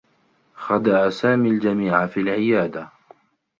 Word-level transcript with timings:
خدع 0.55 1.09
سامي 1.09 1.49
الجميع 1.49 2.07
في 2.07 2.19
العيادة. 2.19 2.89